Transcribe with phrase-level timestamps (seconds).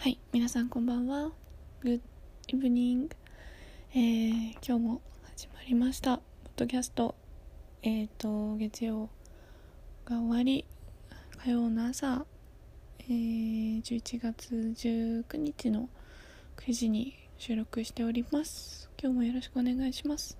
[0.00, 1.30] はい、皆さんこんばんは。
[1.84, 2.00] Good
[2.48, 3.10] evening、
[3.92, 5.02] えー、今日も
[5.36, 6.16] 始まりました。
[6.16, 6.24] ポッ
[6.56, 7.14] ドキャスト。
[7.82, 9.10] えっ、ー、と、月曜
[10.06, 10.64] が終わり、
[11.44, 12.24] 火曜の朝、
[13.00, 15.90] えー、11月19日の
[16.56, 18.88] 9時に収録しております。
[18.98, 20.38] 今日もよろしくお願いします。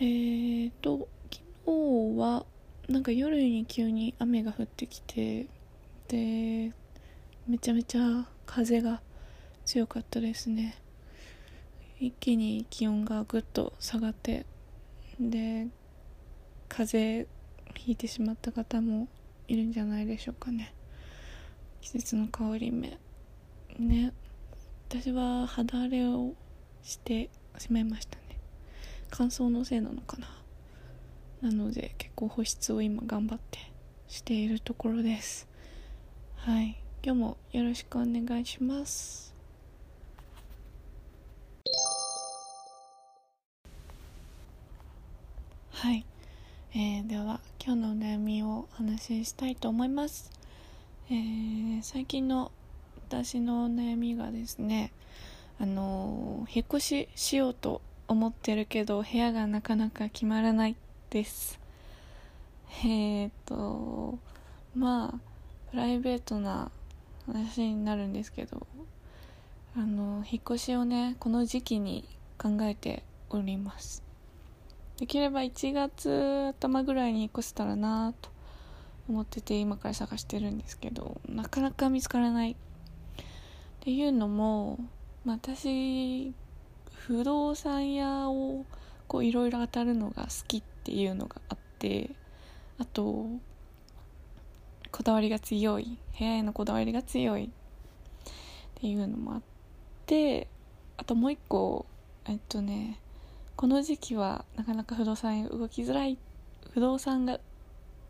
[0.00, 2.46] えーと、昨日は、
[2.88, 5.48] なんか夜に急に雨が降ってきて、
[6.06, 6.72] で、
[7.48, 9.00] めちゃめちゃ風が
[9.64, 10.76] 強かったですね。
[11.98, 14.44] 一気に気温がぐっと下がって
[15.18, 15.66] で
[16.68, 17.34] 風邪
[17.74, 19.08] ひいてしまった方も
[19.48, 20.74] いるんじゃないでしょうかね。
[21.80, 22.98] 季節の変わり目。
[23.78, 24.12] ね。
[24.90, 26.34] 私は肌荒れを
[26.82, 28.36] してしまいましたね。
[29.08, 30.28] 乾燥のせいなのかな。
[31.40, 33.58] なので結構保湿を今頑張って
[34.06, 35.48] しているところです。
[36.36, 36.76] はい。
[37.08, 39.32] 今日もよろしくお願いします。
[45.70, 46.04] はい、
[46.74, 50.30] えー、では今日のお悩みをお話ししたいと思います、
[51.08, 52.52] えー、最近の
[53.08, 54.92] 私のお悩みがですね
[55.58, 60.76] あのー、引っ越ししようと思ってるけど部屋がなかなか決まらない
[61.08, 61.58] です。
[62.84, 64.18] えー、っと
[64.76, 65.18] まあ
[65.70, 66.70] プライベートな
[67.28, 68.66] 話になるんですけど
[69.76, 72.04] あの引っ越しをねこの時期に
[72.38, 74.02] 考えております。
[74.96, 78.30] できれば1月頭ぐらいに引っ越せたらなと
[79.08, 82.52] 思ってて今から探してるんですけどなかなか見つからない。
[82.52, 82.56] っ
[83.80, 84.78] ていうのも、
[85.24, 86.34] まあ、私
[86.92, 88.66] 不動産屋を
[89.06, 92.10] こういろいろ当たるのが好きっていうのがあって
[92.78, 93.26] あと
[94.98, 97.44] こだわりが強い部屋へのこだわりが強い。
[97.44, 97.50] っ
[98.74, 99.42] ていうのもあっ
[100.06, 100.48] て
[100.96, 101.86] あともう一個
[102.26, 102.98] えっとね
[103.54, 106.18] この時期はなかなか不動産動きづらい
[106.72, 107.38] 不動産が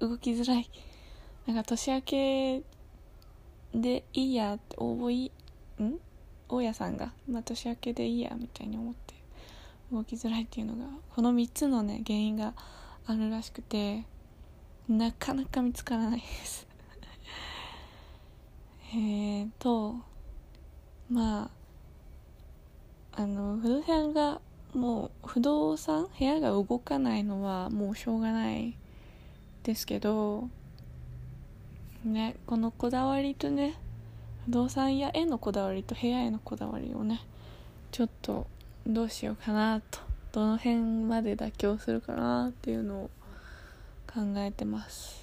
[0.00, 0.68] 動きづらい。
[1.46, 2.62] なんか年明け
[3.72, 5.30] でいいやって応募い
[5.80, 6.00] ん？
[6.48, 9.14] 大家さんが、まあ、年明けでいいやみたいに思って
[9.92, 12.54] 動きづらいっていうのがこの3つのね原因が
[13.06, 14.04] あるらしくて
[14.88, 16.71] なかなか見つからないです。
[18.94, 19.96] えっと
[21.10, 21.50] ま
[23.14, 24.40] ああの不動産が
[24.74, 28.76] もう不動産部屋が動かないのはもうしょうがない
[29.62, 30.48] ですけど
[32.04, 33.78] ねこのこだわりとね
[34.46, 37.22] 不動産屋へのこだわりと部屋へのこだわりをね
[37.92, 38.46] ちょっと
[38.86, 40.00] どうしようかなと
[40.32, 43.10] どの辺まで妥協するかなっていうのを
[44.06, 45.22] 考えてます。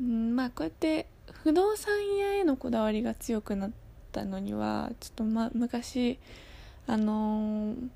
[0.00, 3.70] んまあこうやって不動産屋へのこだわりが強くなっ
[4.12, 6.18] たのにはちょっとま昔
[6.86, 7.88] あのー、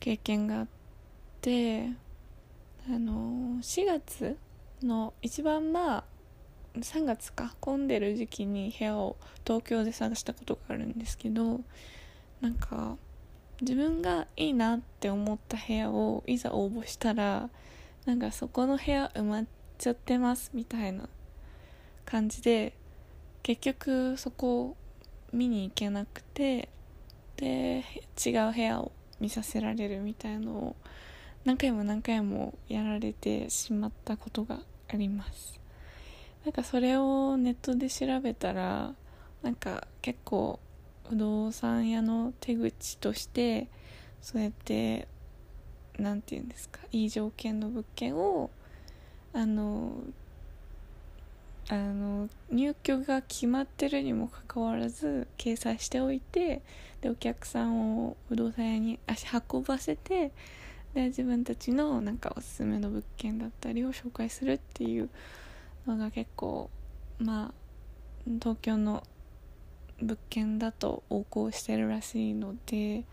[0.00, 0.66] 経験があっ
[1.40, 1.90] て
[2.86, 4.36] あのー、4月
[4.82, 6.04] の一番まあ
[6.76, 11.60] 3月か混んでる時期に部屋を東京で探したことがあるんですけど
[12.40, 12.96] なんか
[13.60, 17.50] 自分がいいなって思った部屋をいざ応募したら
[18.06, 19.44] なんかそこの部屋埋まっ
[19.78, 21.08] ちゃってますみたいな
[22.08, 22.72] 感じで
[23.42, 24.76] 結局そこを
[25.30, 26.70] 見に行けなくて
[27.36, 27.84] で
[28.24, 30.76] 違う部屋を見させられるみたいのを
[31.44, 35.60] 何回も何回もやられてしまったことがあります。
[36.44, 38.94] なんかそれをネットで調べたら
[39.42, 40.60] なんか結構
[41.10, 43.68] 不動産屋の手口として
[44.22, 45.08] そうやって
[45.98, 48.50] 何て言うんですかいい条件の物件を
[49.34, 49.92] あの
[51.70, 56.62] あの入居が決まってるにもかかわらず掲載しておいて
[57.02, 60.32] でお客さんを不動産屋に足運ばせて
[60.94, 65.10] で自分たちのなんかおすすめの物件だったりを紹介するっていう
[65.86, 66.70] のが結構
[67.18, 67.52] まあ
[68.40, 69.02] 東京の
[70.00, 73.04] 物件だと横行してるらしいので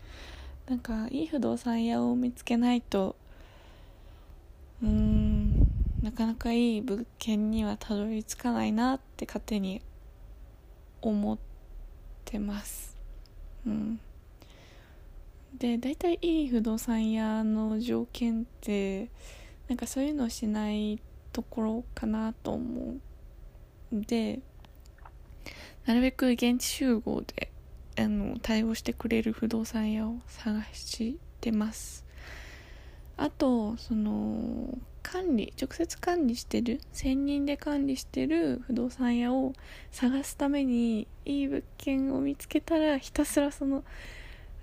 [0.68, 3.16] なんかいい不動産屋を見つけないと
[4.82, 5.35] うん
[6.16, 9.82] かなかいい物件にはたどり着かないなって勝手に
[11.00, 11.38] 思っ
[12.24, 12.96] てます。
[13.66, 14.00] うん。
[15.58, 19.10] で大体いい不動産屋の条件って
[19.68, 21.00] なんかそういうのをしない
[21.32, 22.96] ところかなと思
[23.92, 24.40] うんで
[25.86, 27.50] なるべく現地集合で
[27.98, 32.04] あの対応してくれる不動産屋を探してます。
[33.16, 34.76] あとその
[35.06, 39.52] 管理直接管理してる専任で管理してる不動産屋を
[39.92, 43.84] 探すためにいい物件を見つけたらひたすらその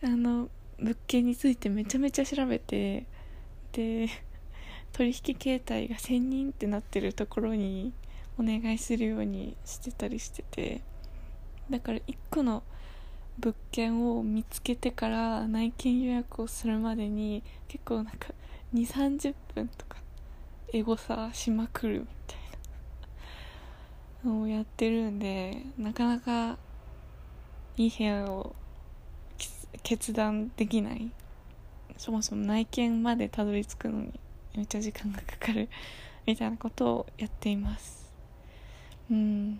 [0.03, 0.49] あの
[0.79, 3.05] 物件についてめちゃめちゃ調べて
[3.71, 4.09] で
[4.91, 7.93] 取引形態が専任ってなってるところに
[8.37, 10.81] お願いするようにしてたりしてて
[11.69, 12.63] だから1個の
[13.39, 18.33] 物件を見つけてから内見予約をするまでに結構なんか
[18.73, 20.02] 2 3 0分とか
[20.73, 22.37] エゴサしまくるみたい
[24.25, 26.57] なのをやってるんでなかなか
[27.77, 28.55] いい部屋を
[29.83, 31.11] 決断できない。
[31.97, 34.19] そもそも内見までたどり着くのに
[34.55, 35.69] めっちゃ時間がかかる
[36.25, 38.11] みたいなことをやっています。
[39.11, 39.59] うん。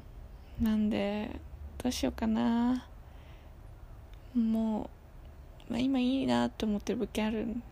[0.60, 1.30] なんで
[1.77, 2.88] どうしようかな。
[4.33, 4.89] も
[5.69, 7.63] う、まあ、今いいなって思ってる物件あるん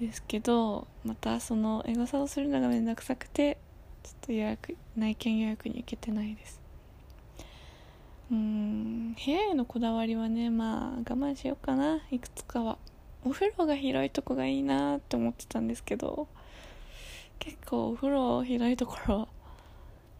[0.00, 3.58] ですけどまたそのエゴサをするのがめんどくさくて
[4.02, 6.60] ちょっと予約内見予約に行けてないです。
[8.30, 12.78] うん部屋へのこだわりはねまあ我慢しようかないくつかは。
[13.22, 16.26] お風呂が広いとこがいいなって思ってたんですけど
[17.38, 19.28] 結構お風呂広いところ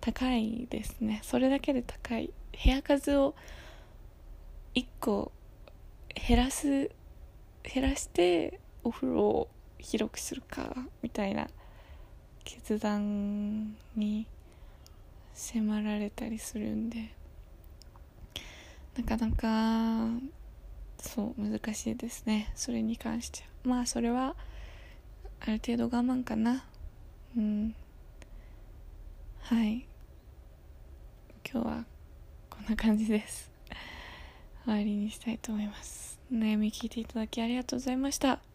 [0.03, 1.21] 高いですね。
[1.23, 2.31] それだけで高い。
[2.63, 3.35] 部屋数を
[4.75, 5.33] 1個
[6.15, 6.91] 減らす
[7.63, 9.49] 減らしてお風呂を
[9.81, 11.49] 広くするかみたいな
[12.45, 14.27] 決断に
[15.35, 17.11] 迫られたりするんで
[18.97, 20.21] なかなか
[20.99, 22.53] そう難しいですね。
[22.55, 23.47] それに関しては。
[23.65, 24.35] まあそれは
[25.41, 26.65] ある程度我慢かな。
[27.37, 27.75] うん。
[29.41, 29.87] はい。
[31.51, 31.85] 今日は
[32.51, 33.51] こんな感じです。
[34.65, 36.21] 終わりにしたいと思います。
[36.33, 38.50] 悩み聞いていただきありがとうございました。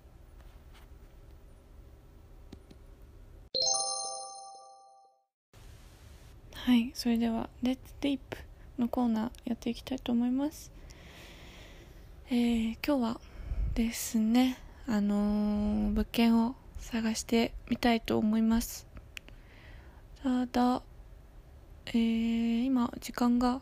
[6.66, 8.40] はいそれでは「レッツディープ
[8.80, 10.72] のコーナーやっていきたいと思います。
[12.32, 13.22] えー、今日は
[13.76, 14.58] ですね
[14.88, 18.88] あのー、物件を探してみたいと思います。
[20.24, 20.82] ただ
[21.86, 23.62] えー、今時間が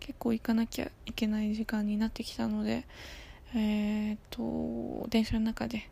[0.00, 2.84] 結構行かなきゃいけない時間になってきたので
[3.54, 5.88] えっ、と電車の中で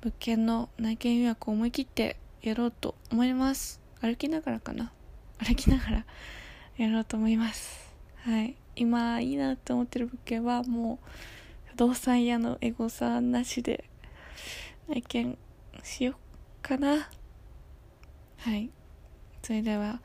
[0.00, 3.80] 物件の内見予約を思い切ってやろうと思います。
[4.00, 4.92] 歩きながらかな。
[5.38, 6.04] 歩きながら
[6.76, 7.92] やろうと思います。
[8.22, 8.56] はい。
[8.74, 11.08] 今いいなって思ってる物件はもう
[11.70, 13.84] 不動産屋のエゴサなしで
[14.88, 15.38] 内見
[15.82, 16.16] しよう
[16.62, 17.08] かな。
[18.38, 18.70] はい。
[19.42, 20.00] それでは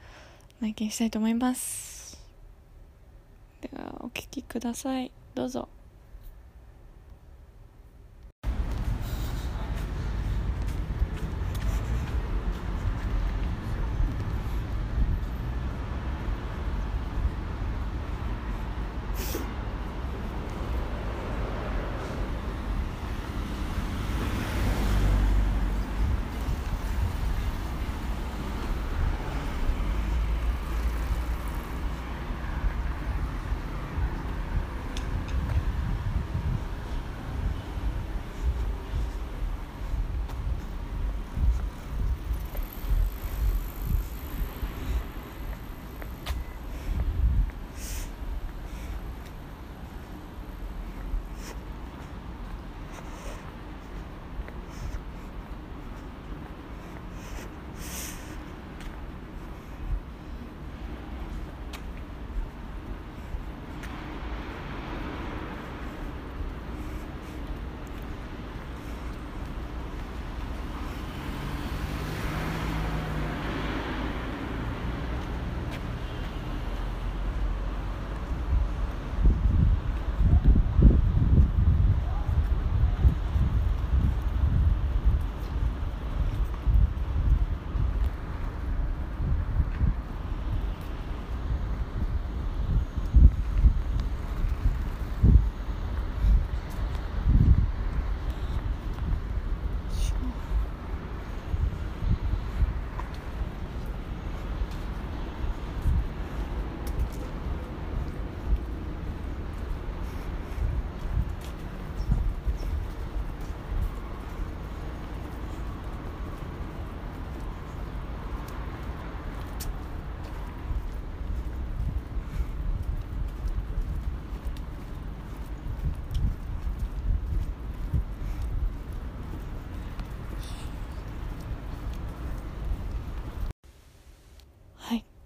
[0.59, 2.21] 内見したいと思います。
[3.61, 5.11] ではお聴きください。
[5.33, 5.67] どうぞ。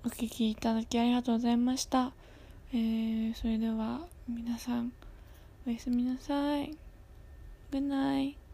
[0.06, 2.12] お聴きいただきありがとうございました。
[2.72, 4.94] えー、それでは皆さん
[5.66, 6.78] おやすみなさい。
[7.72, 8.45] Good night.